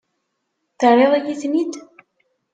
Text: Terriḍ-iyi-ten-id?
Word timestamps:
Terriḍ-iyi-ten-id? 0.79 1.73